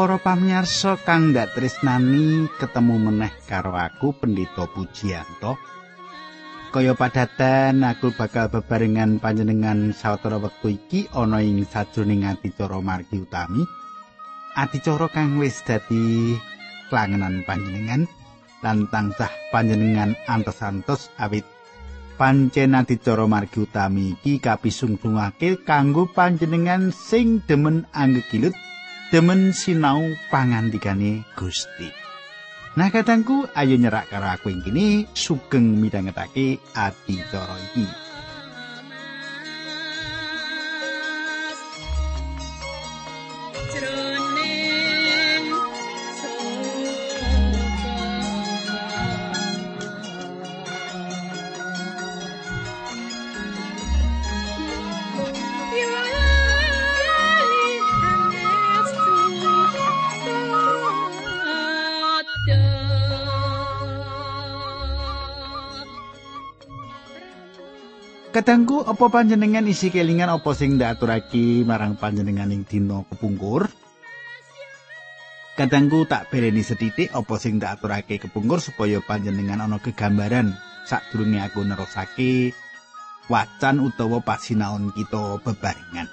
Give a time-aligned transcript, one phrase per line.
[0.00, 5.60] Para pamirsa kang ndak tresnani ketemu meneh karo aku Pendito Pujianto.
[6.72, 13.60] Kaya padatan aku bakal bebarengan panjenengan sawetara wektu iki ana ing sajroning adicara margi utami.
[14.56, 16.32] Adicara kang wis dadi
[16.88, 18.08] klangenan panjenengan
[18.64, 21.44] lan tansah panjenengan antos-antos awit
[22.16, 28.56] pancen adicara margi utami iki kapisungsungake kanggo panjenengan sing demen anggegilut
[29.10, 31.90] demen sinau pangandikane Gusti.
[32.78, 38.09] Nah kadangku ayo nyerak karo aku ing kene sugeng midhangetake ati cara iki.
[68.40, 73.68] Kadangku apa panjenengan isi kelingan apa sing ndak aturake marang panjenengan ing dina kepungkur?
[75.60, 80.56] Kadangku tak bereni setitik apa sing ndak aturake kepungkur supaya panjenengan ana kegambaran
[80.88, 82.56] sadurunge aku nerusake
[83.28, 86.08] wacan utawa pasinaon kita bebarengan.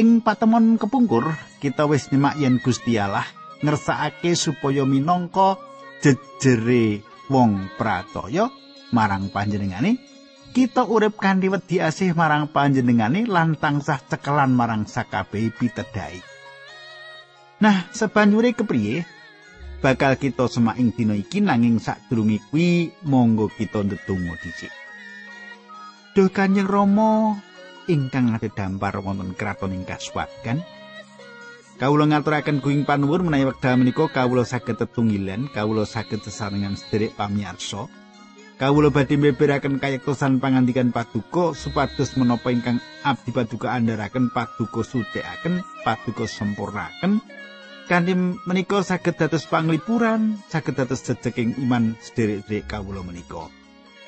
[0.00, 1.28] Ing patemon kepungkur,
[1.60, 3.28] kita wis nyemak yen Gusti Allah
[3.60, 5.60] ngersakake supaya minangka
[6.00, 8.48] jejere wong pracaya
[8.96, 10.15] marang panjenengane
[10.56, 16.24] kita urip kanthi wedi asih marang panjenengane lan tansah cekelan marang sakabehi pitedhai.
[17.60, 19.04] Nah, sebanjure kepriye?
[19.84, 24.72] Bakal kita semak ing dina iki nanging sadurunge kuwi monggo kita ndedonga dhisik.
[26.16, 27.36] Duh Kanjeng Rama
[27.84, 30.64] ingkang ate dampar wonten kraton ing kasuwargan.
[31.76, 38.05] Kawula ngaturaken kuing panuwun menawi wekdal menika kawula saged tetunggilan, kawula saged sesarengan sederek pamirsa.
[38.56, 46.24] Kawula badhe mbeberaken kayektosan pangandikan paduka supados menapa ingkang abdi paduka andharaken paduka sudekaken paduka
[46.24, 47.20] sempurnaken
[47.84, 48.16] kanthi
[48.48, 53.52] menika saged dados panglipuran saged dados jejeking iman sederek-sederek kawula menika.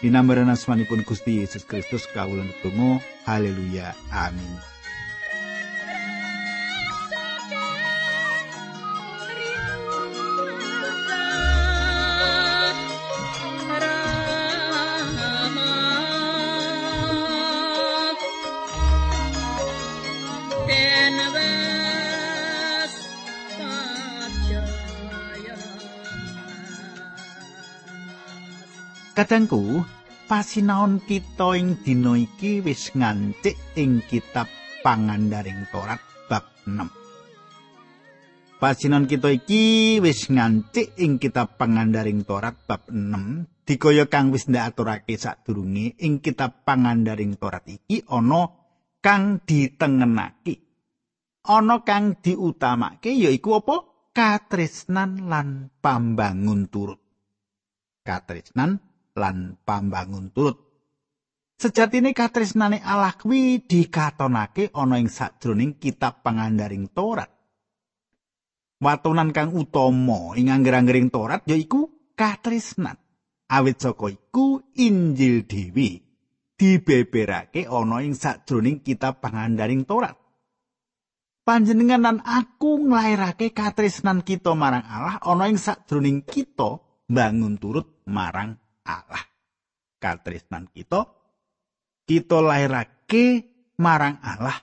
[0.01, 4.78] Dinambaran asmanipun Gusti Yesus Kristus kawula netunggal haleluya amin
[29.19, 29.83] Kadangku,
[30.31, 34.47] pasinaon kita ing dina iki wis ngancik ing kitab
[34.87, 35.99] pangandaring Torat
[36.31, 38.63] bab 6.
[38.63, 43.67] Pasinaon kita iki wis ngancik ing kitab pangandaring Torat bab 6.
[43.67, 48.47] Dikaya kang wis ndak aturake sadurunge ing kitab pangandaring Torat iki ana
[49.03, 50.63] kang ditengenake.
[51.43, 53.83] Ana kang diutamake yaiku apa?
[54.15, 57.03] Katresnan lan pambangun turut.
[58.07, 58.88] Katresnan
[59.19, 60.69] lan pambangun turut.
[61.59, 67.27] Sejatine katresnane Allah kuwi dikatonake ana ing sajroning kitab pangandaring Torat.
[68.79, 72.95] Watonan kang utama ing angger-anggering Torat yaiku katresnan.
[73.51, 75.99] Awit saka iku Injil dhewe
[76.55, 80.15] dibeberake ana ing sajroning kitab pangandaring Torat.
[81.43, 86.79] Panjenengan lan aku nglairake katresnan kita marang Allah ana ing sajroning kita
[87.11, 89.21] bangun turut marang Allah.
[90.01, 91.05] Katresnan kita
[92.09, 93.45] kita lairake
[93.77, 94.57] marang Allah.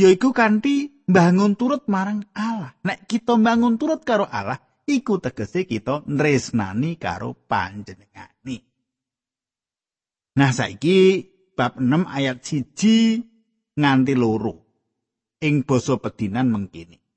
[0.00, 2.72] Yaiku kanthi bangun turut marang Allah.
[2.88, 4.56] Nek kita bangun turut karo Allah,
[4.88, 8.64] iku tegese kita nresnani karo panjenengane.
[10.38, 14.54] Nah saiki bab 6 ayat 1 nganti loro
[15.42, 17.07] ing basa pedinan mengkini.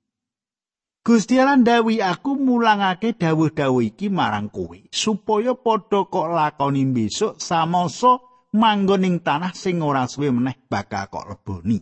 [1.01, 8.21] Gusti Allah ndawi aku mulangake dawuh-dawuh iki marang kowe supaya padha kok lakoni besok samasa
[8.53, 11.81] manggon ing tanah sing ora suwe meneh bakal kok leboni.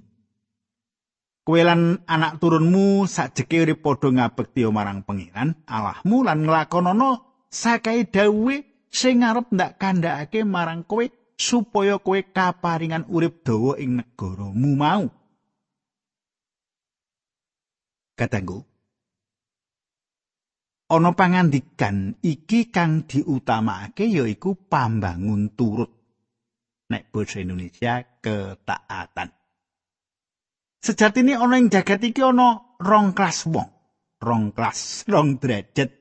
[1.44, 7.20] Kowe lan anak turunmu sajeke urip padha ngabekti marang pangeran Allahmu lan nglakonana
[7.52, 11.04] sakai dawuhe sing arep ndak kandhakake marang kowe
[11.36, 15.12] supaya kowe kaparingan urip dawa ing negaramu mau.
[18.16, 18.69] Katanggu
[20.90, 25.90] ana pangandikan iki kang diutamakake yaiku pambangun turut
[26.90, 29.30] nek basa Indonesia ketaatan
[30.80, 33.70] sejatine ana ing jagat iki ana rong kelas wong,
[34.24, 35.92] rong kelas, rong derajat.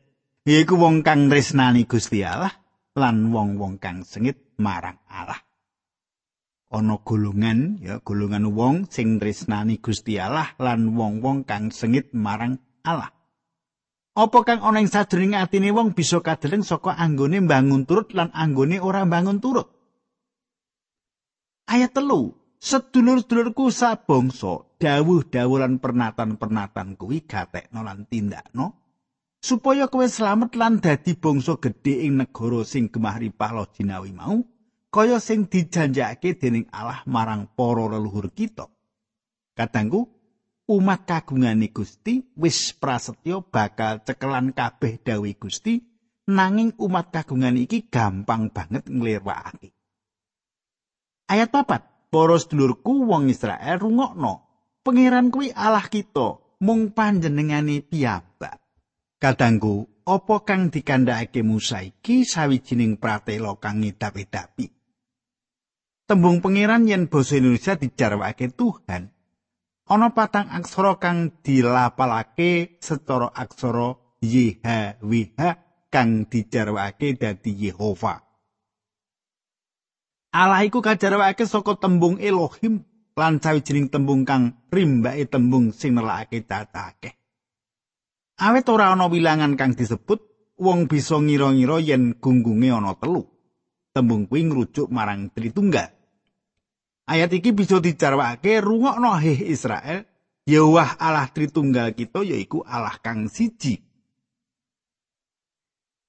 [0.48, 2.54] Yaiku wong kang tresnani Gusti Allah
[2.96, 5.44] lan wong-wong kang sengit marang Allah.
[6.72, 13.12] Ana golongan ya golongan wong sing tresnani Gusti Allah lan wong-wong kang sengit marang Allah.
[14.18, 18.82] Apa kang ana ing sajroning atine wong bisa kadeleng saka anggone mbangun turut lan anggone
[18.82, 19.70] ora mbangun turut.
[21.70, 28.74] Ayat telu, sedulur-sedulurku sabangsa dawuh-dawuh lan pernatan-pernatan kuwi gatekno lan tindakno
[29.38, 34.42] supaya kowe slamet lan dadi bangsa gedhe ing negara sing gemah ripah lo jinawi mau
[34.90, 38.66] kaya sing dijanjake dening Allah marang para leluhur kita
[39.54, 40.10] kadangku
[40.68, 45.80] umat kagungane Gusti wis prasetyo bakal cekelan kabeh dawuh Gusti
[46.28, 49.72] nanging umat kagungan iki gampang banget nglewakake.
[51.28, 54.44] Ayat papat para sedulurku wong Israel rungokno.
[54.84, 58.56] Pangeran kuwi Allah kita mung panjenengane piyambak.
[59.20, 64.78] Kadangku apa kang dikandhakake Musa iki sawijining pratela kang ngidapi-dapi
[66.08, 69.12] tembung pangeran yen basa Indonesia dijarwake Tuhan
[69.88, 75.40] ana patang aksara kang dilapalake secara aksara YHWH
[75.88, 78.20] kang dijarwake dadi Yehova
[80.28, 82.84] Allah iku kajarwake saka tembung Elohim
[83.18, 87.18] lan sawijining tembung kang rimbake tembung sing nelakake datake.
[88.38, 90.22] Awet ora ana wilangan kang disebut,
[90.62, 93.26] wong bisa ngira-ngira yen gunggunge ana telu.
[93.90, 95.97] Tembung kuwi ngrujuk marang Tritunggal.
[97.08, 100.04] Ayat iki bisa dicarwakake rungokno heh Israel,
[100.44, 103.80] Yahweh Allah Tritunggal kita yaiku Allah kang siji.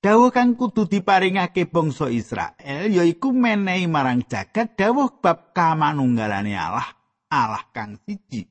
[0.03, 6.87] Dawuh kang kudu diparingake bangsa Israel yaiku menehi marang jagat dawuh bab kamanunggalane Allah,
[7.31, 8.43] Allah kang siji.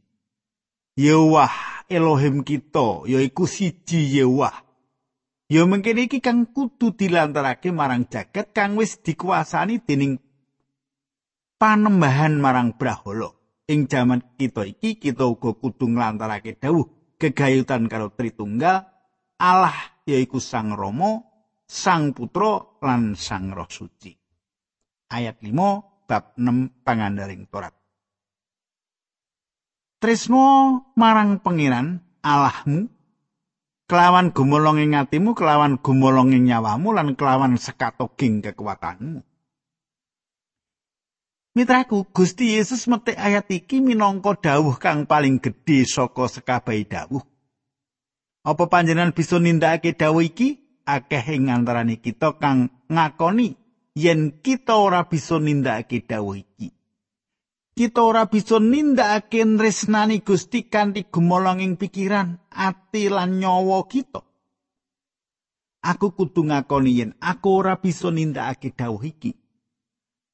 [0.96, 4.56] Yewah Elohim kita yaiku siji Yewah.
[5.52, 10.20] Ya mengkene iki kang kudu dilantarake marang jagat kang wis dikuasani dening
[11.58, 13.34] panembahan marang Brahala.
[13.69, 16.88] Ing jaman kita iki kita uga kudu nglantarake dawuh
[17.20, 18.88] gegayutan karo Tritunggal
[19.37, 19.76] Allah
[20.08, 21.20] yaiku Sang Rama
[21.69, 24.16] Sang Putra lan Sang Roh Suci.
[25.12, 27.76] Ayat 5 bab 6 pangandaring Torat.
[30.00, 32.88] Tresno marang pengiran Allahmu
[33.84, 39.20] kelawan gumolong ing atimu kelawan gumolong ing nyawamu lan kelawan sekatoging kekuatanmu.
[41.58, 47.26] Mitraku, Gusti Yesus metik ayat iki minangka dawuh kang paling gedhe saka sekabehi dawuh.
[48.46, 50.62] Apa panjenengan bisa nindakake dawuh iki?
[50.88, 53.60] akeh ing antarané kita kang ngakoni
[53.93, 56.70] yen kita ora bisa nindakake dawuh iki.
[57.75, 64.23] Kita ora bisa nindakake tresnani Gusti kanthi gumolong ing pikiran, ati lan nyawa kita.
[65.82, 69.48] Aku kudu ngakoni yen aku ora bisa nindakake dawuh iki.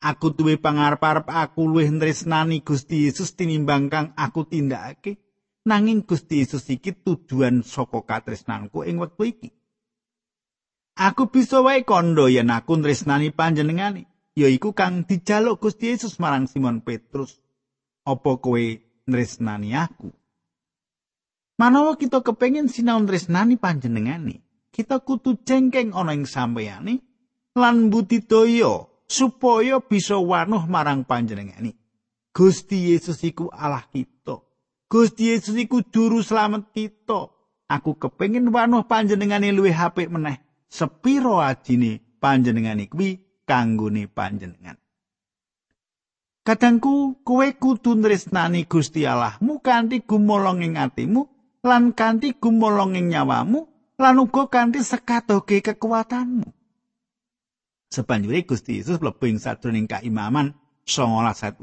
[0.05, 5.17] Aku duwe pangarep-arep aku luwih tresnani Gusti Yesus tinimbang kang aku tindakake.
[5.65, 9.49] Nanging Gusti Yesus iki tujuan saka katresnanku ing wektu iki.
[11.01, 14.05] Aku bisa wae kandha yen aku tresnani panjenengane,
[14.37, 17.41] yaiku kang dijaluk Gusti Yesus marang Simon Petrus.
[18.05, 18.61] Apa kowe
[19.09, 20.13] tresnani aku?
[21.57, 27.01] Manawa kita kepengin sinau tresnani panjenengane, kita kudu jengkeng ana ing sampeyane
[27.57, 28.85] lan budidaya
[29.15, 31.79] supaya bisa wanuh marang panjenengane.
[32.35, 34.43] Gusti Yesus iku Allah kita.
[34.91, 37.31] Gusti Yesus iku juru slamet kita.
[37.71, 40.43] Aku kepengin wanuh panjenengane luwih apik meneh
[40.75, 44.75] sepiro ajine panjenengan kuwi kanggone panjenengan.
[46.45, 51.25] Kadangku kowe kudu nresnani Gusti Allahmu kanthi gumolong ing atimu
[51.65, 53.65] lan kanthi gumolong ing nyawamu
[53.97, 56.64] lan uga kanthi sekatoke kekuatanmu.
[57.95, 61.55] Sebanjure Gusti Yesus mlebu ing sadroning kaimaman 19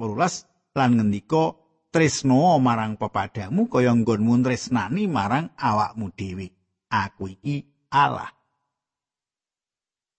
[0.72, 1.60] lan ngendika
[1.92, 6.56] tresno marang pepadamu kaya nggonmu tresnani marang awakmu dhewe.
[6.88, 8.32] Aku iki Allah.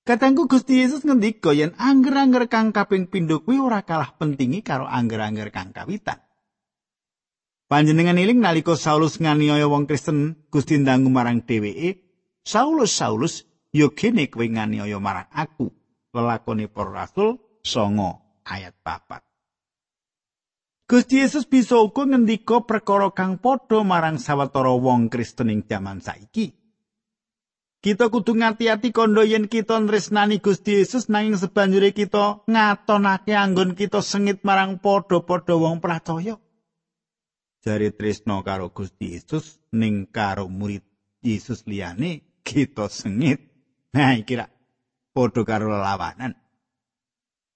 [0.05, 5.49] Katanggu Gusti Yesus ngendika yen angger-angger kang kaping pindho kuwi ora kalah pentingi karo angger-angger
[5.49, 6.21] kang kawitan.
[7.73, 12.05] Panjenengan iling nalika Saulus nganiaya wong Kristen Gusti ndangu marang dheweke,
[12.45, 15.73] Saulus Saulus yo kene kowe nganiaya marang aku.
[16.13, 19.25] Lelakone para rasul songo ayat papat.
[20.85, 26.53] Gusti Yesus bisa uga ngendika perkara kang padha marang sawetara wong Kristen ing jaman saiki.
[27.83, 34.05] Kita kudu ngati-ati kandha yen kita nresnani Gusti Yesus nanging sebanjure kita ngatonake anggon kita
[34.05, 36.37] sengit marang padha-padha wong percaya.
[37.63, 40.83] jari tresno karo Gusti Yesus ning karo murid
[41.23, 43.39] Yesus liyane kita sengit.
[43.95, 44.51] Nah, iki ra
[45.13, 46.35] padha karo lawanan.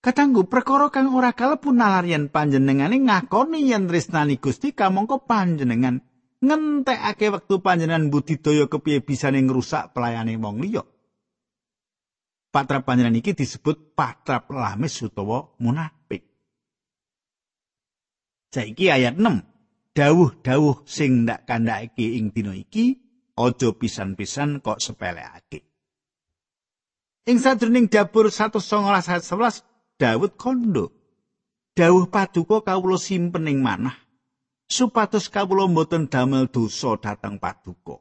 [0.04, 5.98] Katanggu perkara kang ora kalebu nalarian panjenengane ngakoni yen tresnani Gusti kamangka panjenengan
[6.38, 10.86] ngentekake wektu panjenengan budidaya kepiye bisane ngrusak pelayane wong liya.
[12.54, 16.22] Patrap panjenengan iki disebut patrap lamis utawa munafik.
[18.54, 19.56] Saiki ayat 6.
[19.96, 23.00] dawuh-dawuh sing ndak kandhake ing dina iki
[23.34, 25.65] aja pisan-pisan kok sepeleake.
[27.26, 29.66] Ing sadurunging Jabur 119 ayat 11
[29.98, 30.94] Daud kondo
[31.74, 33.98] dawuh paduka kawula simpen ing manah
[34.70, 37.98] supados kawula mboten damel dosa dhateng paduka.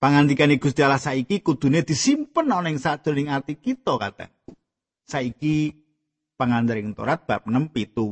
[0.00, 4.54] Pangandikane Gusti Allah saiki kudune disimpen ana ing sadurunging ati kita kataku.
[5.04, 5.74] Saiki
[6.38, 8.06] pangandaring Torat bab 6 pitu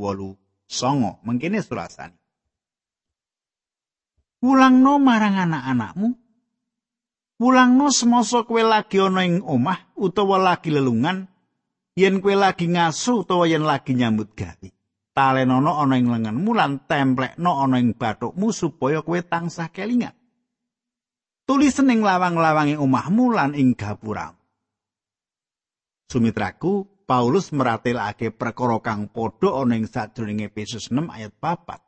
[0.69, 2.19] songo mengkene surasane
[4.45, 6.28] Wulangno marang anak-anakmu
[7.39, 11.31] Wulangno semasa kowe lagi ana ing omah utawa lagi lelungan
[11.95, 14.69] yen kowe lagi ngaso utawa yen lagi nyambut gawe
[15.15, 20.15] talenono ana ing lenganmu lan templekno ana ing bathukmu supaya kowe tansah kelingan.
[21.47, 24.39] Tulis ning lawang-lawange omahmu lan ing gapuramu.
[26.11, 31.88] Sumitraku Paulus meratelake perkara kang padha ana ing sadurunge Efesus 6 ayat 4.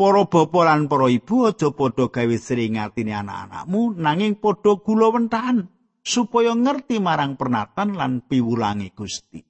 [0.00, 5.68] Para bapa lan para ibu aja padha gawe sering ngatine anak-anakmu nanging padha gula wentahan
[6.00, 9.44] supaya ngerti marang pernatan lan piwulangi Gusti.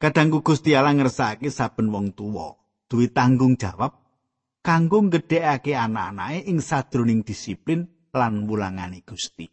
[0.00, 2.56] Kadangku Gusti Allah ngersake saben wong tuwa
[2.88, 4.00] duwe tanggung jawab
[4.64, 7.84] kanggo gedhekake anak-anake ing sadroning disiplin
[8.16, 9.44] lan wulangane Gusti.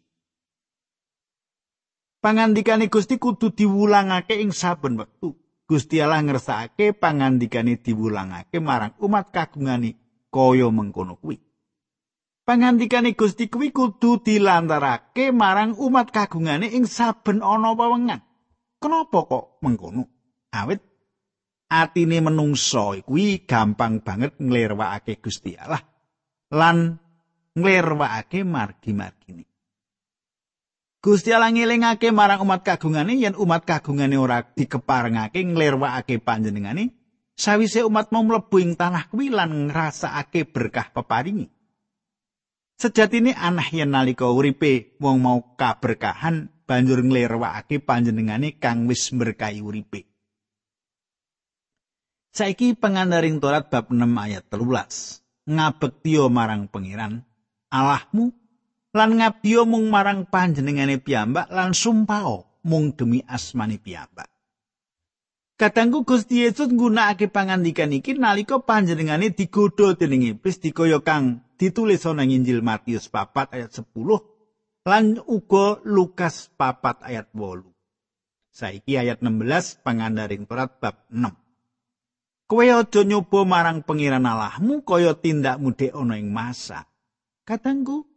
[2.24, 5.41] pangandikane Gusti kudu diwulangake ing saben wektu.
[5.68, 9.96] Gusti Allah ngersakake pangandikane diwulangake marang umat kagungane
[10.28, 11.38] kaya mengkono kuwi.
[12.42, 18.20] Pangandikane Gusti kuwi kudu dilantarake marang umat kagungane ing saben ana wewengan.
[18.82, 20.10] Kenapa kok mengkono?
[20.52, 20.82] Awit
[21.72, 25.80] atine menungso kuwi gampang banget nglirwakake Gusti Allah
[26.52, 27.00] lan
[27.56, 29.51] nglirwakake margi-margine.
[31.02, 36.94] Gusti Allah ngelingake marang umat kagungane yen umat kagungane ora dikeparengake nglirwakake panjenengane
[37.34, 41.50] sawise umat mau mlebu ing tanah kuwi lan ngrasakake berkah peparingi.
[42.78, 50.06] Sejatine aneh yen nalika uripe wong mau kaberkahan banjur nglirwakake panjenengane kang wis berkahi uripe.
[52.30, 55.50] Saiki pengandaring Torat bab 6 ayat 13.
[55.50, 57.26] Ngabektiyo marang pangeran
[57.74, 58.30] Allahmu
[58.92, 64.28] lan ngabdiya mung marang panjenengane piyambak lan sumpao mung demi asmane piyambak.
[65.56, 72.26] Kadangku Gusti Yesus nggunakake pangandikan iki nalika panjenengane digodha dening iblis dikaya kang ditulis ana
[72.26, 73.94] Injil Matius 4 ayat 10
[74.82, 77.62] lan uga Lukas 4 ayat 8.
[78.52, 81.30] Saiki ayat 16 pangandaring Torat bab 6.
[82.50, 86.84] Kowe aja nyoba marang pengiran Allahmu kaya tindakmu dhek ana ing masa.
[87.48, 88.11] Kadangku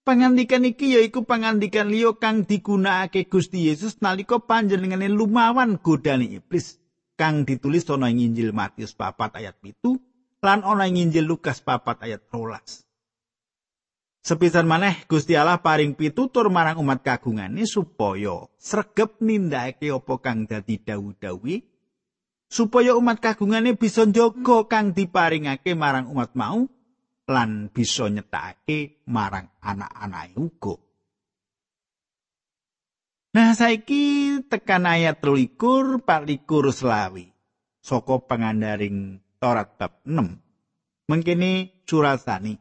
[0.00, 6.80] Pangandikan iki yaiku pangandikan liya kang digunakake Gusti Yesus nalika panjenengane lumawan godane iblis
[7.20, 10.00] kang ditulis ana ing Injil Matius 4 ayat 7
[10.40, 12.88] lan ana ing Injil Lukas 4 ayat 12.
[14.24, 20.80] Sepisan maneh Gusti Allah paring pitutur marang umat kagungane supaya sregep nindakake apa kang dadi
[20.80, 21.60] dawuh-dawuh
[22.48, 26.68] supaya umat kagungane bisa njaga kang diparingake marang umat mau
[27.30, 30.74] lan bisa nyetakake marang anak-anake uga.
[33.30, 37.30] Nah saiki tekan ayat 23 24 selawi
[37.78, 41.08] saka pangandaring Torat bab 6.
[41.08, 42.58] Mengkene curasani.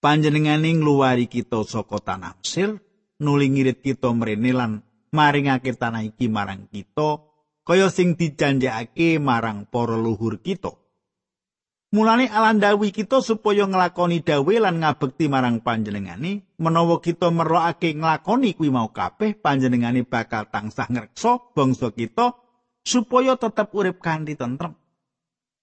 [0.00, 2.78] Panjenengane ngluwari kita saka tanah Mesir,
[3.20, 4.72] nuli ngirit kita mrene lan
[5.10, 7.26] maringake tanah iki marang kita
[7.66, 10.85] kaya sing dijanjekake marang para luhur kita.
[11.96, 18.68] Mulane alandawi kita supaya nglakoni dawe lan ngabekti marang panjenengane, menawa kita merokake nglakoni kuwi
[18.68, 22.36] mau kabeh, panjenengane bakal tansah ngreksa bangsa kita
[22.84, 24.76] supaya tetep urip kanthi tentrem.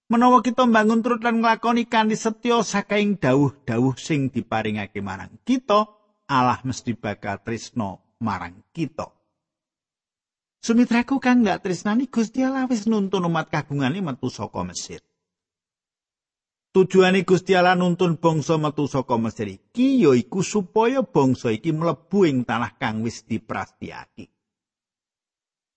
[0.10, 5.86] Menawa kita mbangun turut lan nglakoni kanthi setya saking dawuh-dawuh sing diparingake marang kita,
[6.26, 9.06] Allah mesti bakal tresno marang kita.
[10.66, 15.13] Sumitraku kang gak tresnani Gusti Allah wis nuntun umat kagungane metu saka Mesir.
[16.74, 22.50] Tujuane Gusti Allah nuntun bangsa metu saka Mesir iki yaiku supaya bangsa iki mlebu ing
[22.50, 24.34] tanah kang wis diprastiyake.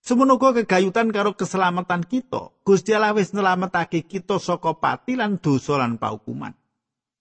[0.00, 2.49] Semono kegayutan karo keselamatan kita.
[2.65, 6.57] Gusti Allah wis nyelametake kita saka pati lan dosa lan paukuman.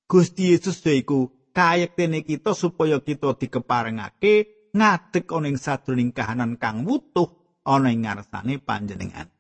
[0.08, 7.60] Gusti Yesus yaiku kayektene kita supaya kita dikeparengake ngadeg ana ing sadroning kahanan kang wutuh
[7.68, 9.35] ana ing ngarsane panjenengan.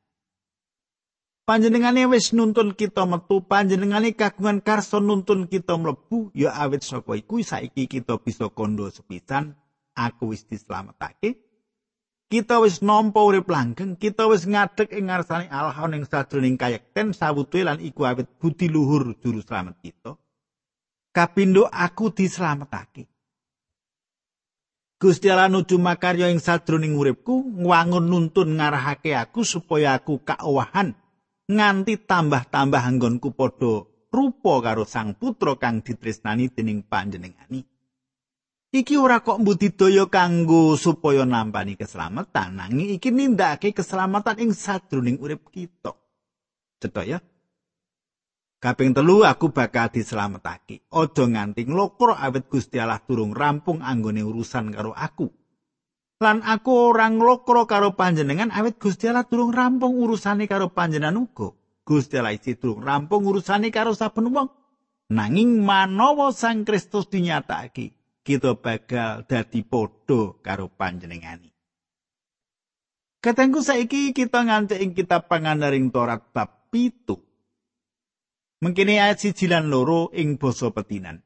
[1.45, 7.37] Panjenengane wis nuntun kita metu, panjenengane kagungan karso nuntun kita mlebu, ya awit saka iku
[7.37, 9.53] saiki kita bisa kondo sepisan,
[9.93, 11.37] aku wis dislametake.
[12.33, 17.61] Kita wis nampa urip langgeng, kita wis ngadeg ing ngarsane Allah ning sadroning kayekten sawutuhe
[17.61, 20.17] lan iku awit budi luhur juru slamet kita.
[21.13, 23.05] Kapindo aku dislametake.
[24.97, 31.04] Gusti Allah nuju makarya ing sadroning uripku, ngwangun nuntun ngarahake aku supaya aku kaowahan
[31.45, 37.61] nganti tambah-tambah anggonku padha rupa karo sang putra kang ditresnani dening panjenengani.
[38.75, 45.47] Iki ora kok mbudidaya kanggo supaya nampani keselamatan, nanging iki nindakake keselamatan ing sadroning urip
[45.47, 45.95] kita.
[46.83, 47.19] Cetha ya.
[48.59, 50.89] Kaping telu aku bakal dislametake.
[50.91, 55.29] Aja nganti nglokro awit Gusti Allah durung rampung anggone urusan karo aku.
[56.25, 61.53] Lan aku ora nglokro karo panjenengan awit Gusti Allah durung rampung urusane karo panjenengan uga.
[61.85, 64.49] Gusti Allah iki durung rampung urusane karo saben wong.
[65.13, 67.93] Nanging manawa Sang Kristus dinyatakake,
[68.25, 71.53] kita bakal dadi padha karo panjenengani.
[73.21, 77.21] Katengku saiki kita nganti ing kitab pangandaring Torat bab pitu.
[78.61, 81.24] Mengkini ayat siji lan loro ing basa petinan.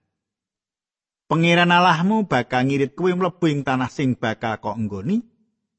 [1.30, 5.22] Pangeran Allahmu bakal ngirit kuwi mlebu ing tanah sing bakal kok enggoni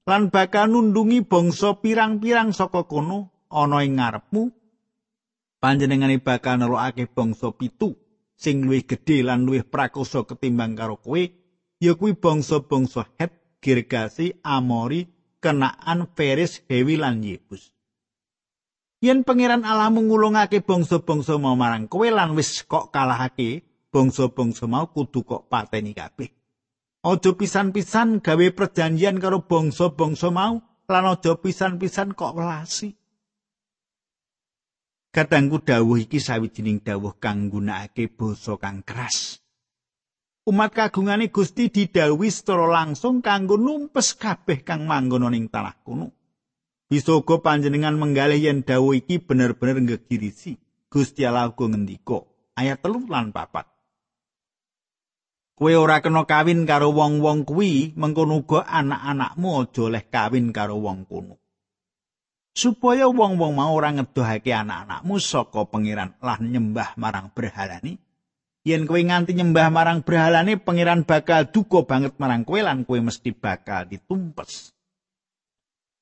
[0.07, 4.47] lan bakal nundungi bangsa pirang-pirang saka kono ana ing ngarepmu
[5.59, 7.99] panjenengane bakal nelokake bangsa pitu
[8.39, 11.19] sing luwih gedhe lan luwih prakoso ketimbang karo kowe
[11.83, 15.11] ya kuwi bangsa-bangsa Het, Girgasi, Amori,
[15.43, 17.75] Kenaan, Feris, Hewi lan Yebus.
[19.03, 25.27] Yen pangeran Allahmu ngulungake bangsa-bangsa mau marang kowe lan wis kok kalahake bangsa-bangsa mau kudu
[25.27, 26.31] kok pateni kabeh.
[27.01, 32.95] Aja pisan-pisan gawe perjanjian karo bangsa-bangsa mau lan aja pisan-pisan kok welasi.
[35.11, 39.43] Katanggu dawuh iki sawijining dawuh kang nggunakake basa kang keras.
[40.47, 46.15] Umat kagungane Gusti didhawuhi secara langsung kanggo numpes kabeh kang manggon ning tanah kuno.
[46.87, 50.59] Bisa uga panjenengan menggalih yen dawuh iki bener-bener ngegirisi.
[50.91, 53.80] Gusti Allah uga ngendika ayat 3 lan 4.
[55.61, 61.05] Kowe ora kena kawin karo wong-wong kuwi, mengkono uga anak-anakmu aja oleh kawin karo wong
[61.05, 61.37] kuno.
[62.57, 68.01] Supaya wong-wong mau ora ngedohake anak-anakmu saka pangeran lan nyembah marang berhalane.
[68.65, 73.29] Yen kowe nganti nyembah marang berhalane, pangeran bakal duka banget marang kowe lan kowe mesti
[73.37, 74.73] bakal ditumpes.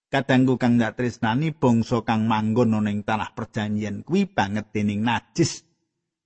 [0.07, 5.68] Kadangku kang dak tresnani bangsa kang manggon ana tanah perjanjian kuwi banget dening najis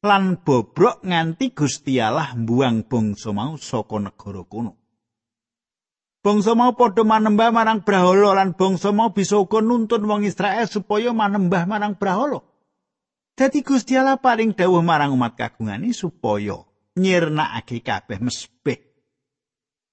[0.02, 4.74] lan bobrok nganti Gusti Allah mbuang bangsa mau saka negara kuno.
[6.22, 11.10] Bangsa mau padha manembah marang Brahala lan bangsa mau bisa uga nuntun wong Israel supaya
[11.14, 12.42] manembah marang Brahala.
[13.34, 16.62] Dadi Gusti Allah paling dawuh marang umat kagungane supaya
[16.98, 18.78] nyirnakake kabeh mesbeh.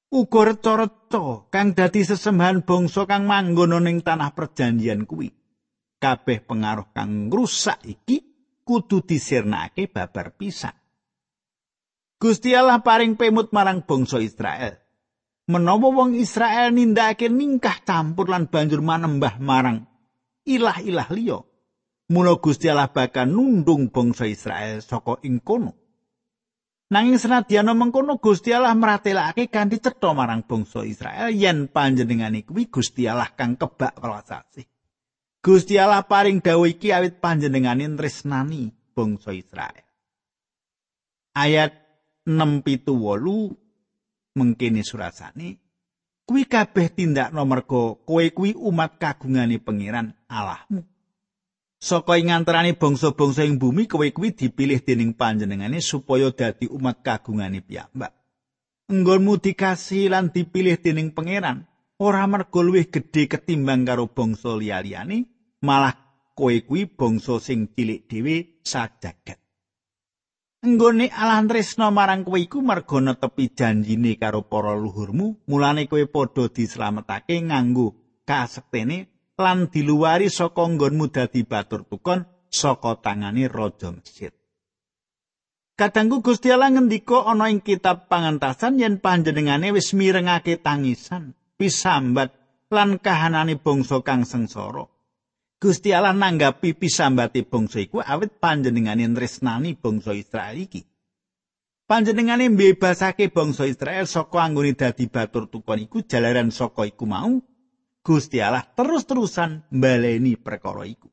[0.10, 5.30] Uga reca-reca kang dadi sesembahan bangsa kang manggon ning tanah perjanjian kuwi.
[6.02, 8.29] Kabeh pengaruh kang ngrusak iki
[8.69, 10.77] kudu disirnake babar pisan.
[12.21, 14.77] Gusti Allah paring pemut marang bangsa Israel.
[15.49, 19.89] Menawa wong Israel nindakake ningkah campur lan banjur manembah marang
[20.45, 21.41] ilah-ilah liya,
[22.13, 25.73] mula Gusti Allah bakal nundung bangsa Israel saka ing kono.
[26.89, 33.10] Nanging senadyan mengkono Gusti Allah meratelake kanthi cetha marang bangsa Israel yen panjenengane kuwi Gusti
[33.10, 34.29] Allah kang kebak welas.
[35.39, 39.88] Gusti Allah paring dawuh iki awit panjenengane tresnani bangsa Israel.
[41.32, 41.71] Ayat
[42.28, 45.63] 678 mengkene surasane
[46.28, 50.84] kuwi kabeh tindak nomerga kowe kuwi umat kagungane pangeran Allahmu.
[51.80, 57.63] Saka ing antarané bangsa-bangsa ing bumi kowe kuwi dipilih dening panjenengane supaya dadi umat kagungane
[57.63, 58.12] piyambak.
[58.91, 61.68] Enggonmu dikasih lan dipilih dening pangeran
[62.00, 65.28] ora mergo luwih gedhe ketimbang karo bangsa liya-liyane,
[65.68, 65.96] malah
[66.32, 69.40] kowe kuwi bangsa sing cilik dhewe sajagat.
[70.64, 76.48] Enggone Allah tresna marang kowe iku mergo netepi janjine karo para luhurmu, mulane kowe padha
[76.48, 84.36] dislametake nganggo kasektene lan diluwari saka nggonmu dadi batur tukon saka tangane raja Mesir.
[85.80, 92.32] Kadangku Gusti Allah ngendika ana ing kitab pangantasan yen panjenengane wis mirengake tangisan pisambat
[92.72, 94.88] lan kahanane bangsa kang sengsara.
[95.60, 100.88] Gusti Allah nanggapi pisambate bangsa iku awit panjenengane tresnani bangsa Israel iki.
[101.84, 107.43] Panjenengane mbebasake bangsa Israel saka anggone dadi batur tukon iku jalaran saka iku mau
[108.00, 111.12] Gusti Allah terus-terusan mbaleni perkara iku.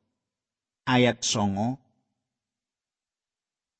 [0.87, 1.75] Ayat 9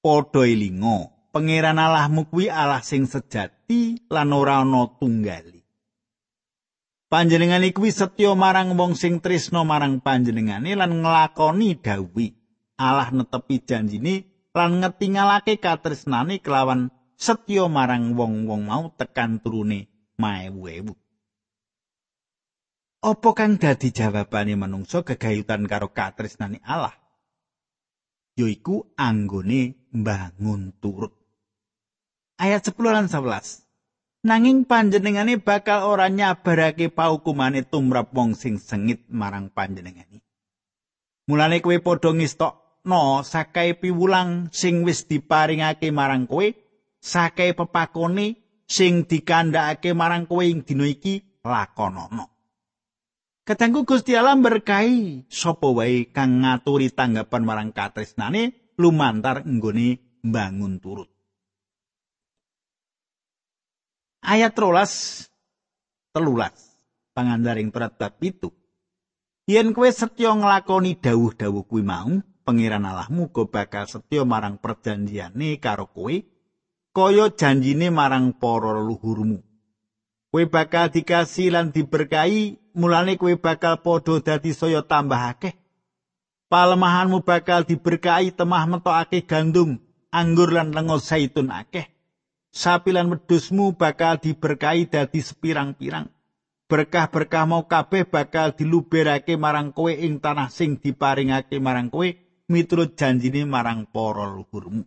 [0.03, 5.57] Padha elinga, pangeran Allahmu kuwi Allah sing sejati lan ora ana tunggali.
[7.08, 12.36] Panjenengan iku setya marang wong sing tresna marang panjenengane lan nglakoni dawuh.
[12.76, 19.88] Allah netepi janjine lan ngetingalake katresnane kelawan setya marang wong-wong mau tekan turune
[20.20, 20.91] maewu-ewu.
[23.08, 26.91] Apa kang dadi jawabane manungsa gegayutan karo katresnane Allah?
[28.36, 31.15] Yoiku anggone mbangun turut.
[32.36, 33.66] Ayat 10 lan 11.
[34.27, 40.19] Nanging panjenengane bakal ora nyabarake paukumane tumrap wong sing sengit marang panjenengane.
[41.31, 46.43] Mulane kowe padha ngistokno sakae piwulang sing wis diparingake marang kowe,
[46.99, 48.35] sakae pepakone
[48.67, 52.35] sing dikandhakake marang kowe ing dina iki lakonono.
[53.47, 61.16] Katanggu Gusti Allah berkahi sapa wae kang ngaturi tanggapan marang katresnane lumantar nggone mbangun turut.
[64.23, 65.25] Ayat rolas
[66.13, 66.53] telulas
[67.13, 68.49] pangandaring perat bab itu
[69.45, 75.91] yen kowe setya nglakoni dawuh-dawuh kuwi mau pangeran Allahmu go bakal setya marang perjanjiane karo
[75.91, 76.15] kowe
[76.95, 79.43] kaya janjine marang para leluhurmu.
[80.34, 85.53] Kowe bakal dikasih lan diberkahi mulane kowe bakal padha dadi saya tambah akeh.
[86.47, 91.96] Palemahanmu bakal diberkahi temah metokake gandum anggur lan lengo zaitun akeh
[92.58, 96.10] sapi lan wedhusmu bakal diberkahi dadi sepirang-pirang.
[96.67, 102.10] Berkah-berkah mau kabeh bakal diluberake marang kowe ing tanah sing diparingake marang kowe
[102.50, 104.84] miturut janjine marang para luhurmu.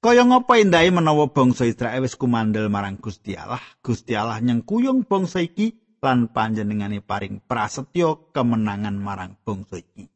[0.00, 5.44] Kaya ngapa endahe menawa bangsa Israel wis kumandel marang Gusti Allah, Gusti Allah nyengkuyung bangsa
[5.44, 10.08] iki lan panjenengane paring prasetyo kemenangan marang bangsa iki.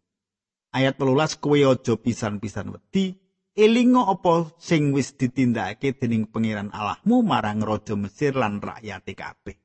[0.73, 3.24] Ayat 13 kowe aja pisan-pisan wedi
[3.55, 9.57] elingo apa sing wis ditindakake dening pangeran Allahmu marang raja Mesir lan rakyat kabeh.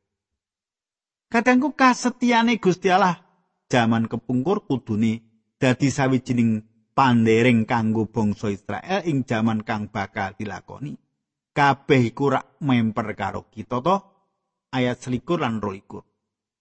[1.30, 3.22] Kadangku kasetiane Gusti Allah
[3.70, 5.22] jaman kepungkur kudune
[5.58, 10.98] dadi sawijining pandering kanggo bangsa Israel ing jaman kang bakal dilakoni.
[11.54, 13.98] Kabeh iku rak memper karo kita to
[14.74, 16.06] ayat selikur lan rolikur.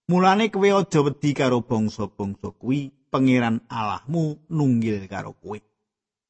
[0.09, 5.68] Mulane kowe aja wedi karo bangsa-bangsa kuwi, pangeran Allahmu nunggil karo kowe.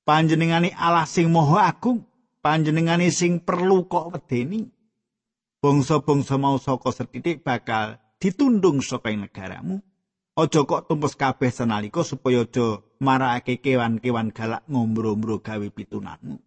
[0.09, 2.01] Panjenengane Allah sing Maha Agung,
[2.41, 4.65] panjenengane sing perlu kok wedeni.
[5.61, 9.85] Bangsa-bangsa mau saka setitik bakal ditundung saka negaramu.
[10.33, 16.41] Aja kok tumpes kabeh senalika supaya aja marakake kewan-kewan galak ngombro-ombro gawe pitunanmu.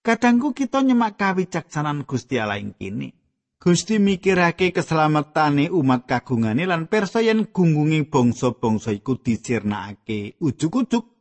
[0.00, 3.12] Kadangku kita nyemak kawicaksanan Gusti Allah ing kene.
[3.60, 11.11] Gusti mikirake keselamatane umat kagungane lan persa yen gunggunge bangsa-bangsa iku disirnakake ujug-ujug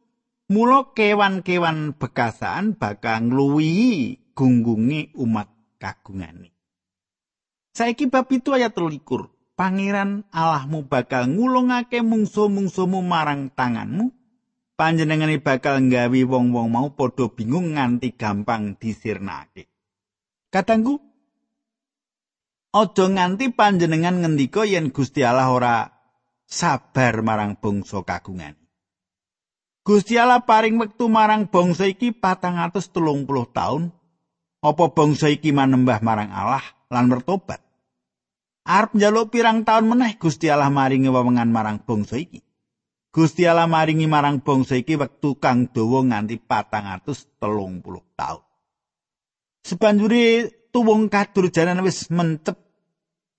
[0.51, 5.47] Mula kewan-kewan bekasan bakal ngluwihi gunggunge umat
[5.79, 6.51] kagungane.
[7.71, 8.99] Saiki bab itu ayat 13.
[9.55, 14.11] Pangeran Allahmu bakal ngulungake mungsu-mungsumu marang tanganmu.
[14.75, 19.71] Panjenengane bakal nggawi wong-wong mau padha bingung nganti gampang disirnake.
[20.51, 20.99] Katanggu
[22.71, 25.75] Aja nganti panjenengan ngendika yen Gusti Allah ora
[26.47, 28.60] sabar marang bangsa kagungan.
[29.91, 32.95] Gusti Allah paring wektu marang bangsa iki 430
[33.51, 33.91] taun.
[34.63, 37.59] Apa bangsa iki manembah marang Allah lan bertobat?
[38.63, 42.39] Arep njaluk pirang taun meneh Gusti Allah maringi wewengan marang bangsa iki.
[43.11, 47.35] Gusti Allah maringi marang bangsa iki wektu kang dawa nganti 430
[48.15, 48.47] taun.
[49.59, 52.55] Sebanjure tuwung kadurjanan wis mencep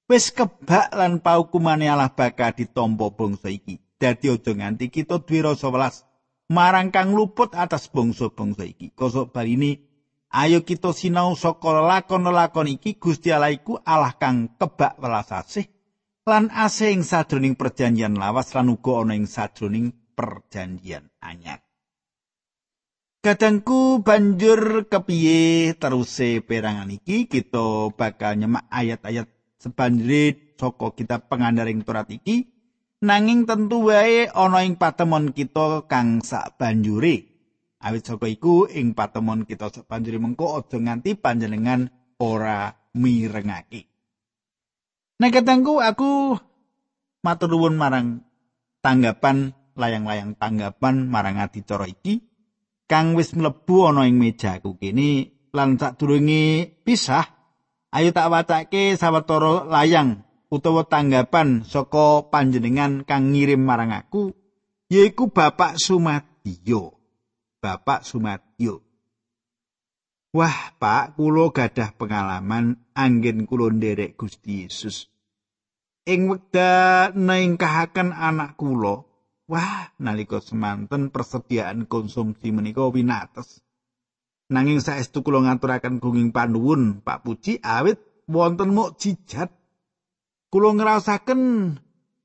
[0.04, 3.80] wis kebak lan paukumane Allah bakal ditampa bangsa iki.
[3.96, 6.11] Dadi aja nganti kita duwe rasa welas
[6.52, 8.92] marang kang luput atas bangsa-bangsa iki.
[8.92, 9.80] Kosok bal ini
[10.28, 15.64] ayo kita sinau saka lakon-lakon iki Gusti Allah iku Allah kang kebak welas asih
[16.28, 21.64] lan asih ing sadroning perjanjian lawas lan uga ana ing sadroning perjanjian anyar.
[23.22, 29.30] Kadangku banjur kepiye teruse perangan iki kita bakal nyemak ayat-ayat
[29.62, 32.51] sebanjure saka kitab pengandaring Torat iki
[33.02, 37.26] nanging tentu wae ana ing patemon kita kang sak banjure
[37.82, 41.90] awit saka iku ing patemon kita sak banjure mengko aja nganti panjenengan
[42.22, 43.90] ora mirengake.
[45.18, 46.38] Nek katengku aku
[47.26, 48.22] matur nuwun marang
[48.82, 52.22] tanggapan layang-layang tanggapan marang adicara iki
[52.86, 57.24] kang wis mlebu ana ing mejaku kene lan sadurunge pisah
[57.94, 64.36] ayo tak wacake sawetara layang utawa tanggapan saka panjenengan kang ngirim marang aku
[64.92, 66.92] yaiku Bapak Sumadyo
[67.64, 68.84] Bapak Sumadyo
[70.32, 75.12] Wah, Pak, kula gadah pengalaman anggen kula nderek Gusti Yesus.
[76.08, 79.04] Ing wekdal ningkahaken anak kula,
[79.44, 83.60] wah, nalika semanten persediaan konsumsi menika winates.
[84.48, 89.61] Nanging saestu kula ngaturaken gunging panuwun, Pak Puji, awit wonten mukjizat.
[90.52, 91.40] Kula ngrasaken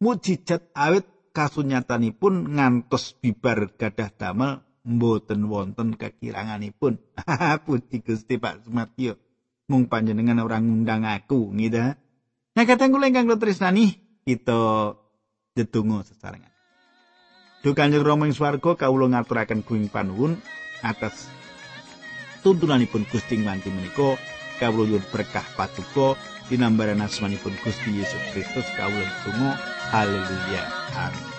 [0.04, 7.00] mukjizat awit kasunyatanipun ngantos bibar gadah damel mboten wonten kekiranganipun.
[7.64, 9.16] Puji Gusti Pak Sumatyo.
[9.72, 11.96] Mung panjenengan orang ngundang aku, gitu.
[12.56, 14.96] Nah, kata kula ingkang tresnani, kita
[15.56, 16.52] dedonga sesarengan.
[17.64, 20.40] Duh Kanjeng Rama ing swarga kawula ngaturaken kuing panuwun
[20.84, 21.28] atas
[22.44, 24.16] tuntunanipun Gusti nganti menika
[24.60, 26.16] kawula nyuwun berkah patuko
[26.50, 29.52] dinambaran asmanipun Gusti Yesus Kristus kawula tunggu
[29.92, 30.64] haleluya.
[30.96, 31.37] Amin